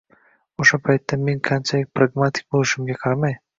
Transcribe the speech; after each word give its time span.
O‘sha 0.63 0.79
paytda 0.87 1.19
men 1.27 1.43
qanchalik 1.49 1.93
pragmatik 2.01 2.51
bo‘lishimga 2.57 3.01
qaramay 3.07 3.41